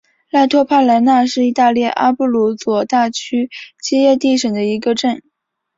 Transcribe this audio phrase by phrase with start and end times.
[0.31, 5.21] 莱托帕莱纳是意大利阿布鲁佐大区基耶蒂省的一个镇。